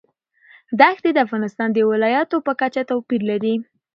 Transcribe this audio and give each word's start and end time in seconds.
دښتې 0.79 1.09
د 1.13 1.17
افغانستان 1.25 1.69
د 1.73 1.79
ولایاتو 1.91 2.37
په 2.45 2.51
کچه 2.61 2.81
توپیر 2.89 3.21
لري. 3.31 3.55